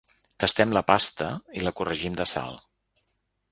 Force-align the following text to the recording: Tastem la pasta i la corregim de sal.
Tastem 0.43 0.73
la 0.75 0.81
pasta 0.87 1.27
i 1.61 1.63
la 1.67 1.75
corregim 1.81 2.19
de 2.23 2.29
sal. 2.35 2.61